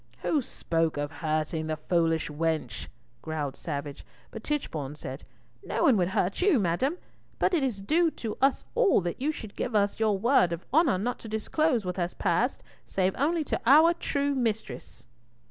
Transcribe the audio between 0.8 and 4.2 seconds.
of hurting the foolish wench?" growled Savage;